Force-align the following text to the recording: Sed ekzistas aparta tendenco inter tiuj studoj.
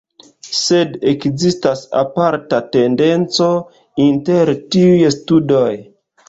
Sed 0.59 0.93
ekzistas 1.11 1.83
aparta 1.99 2.61
tendenco 2.77 3.51
inter 4.07 4.53
tiuj 4.73 5.13
studoj. 5.19 5.71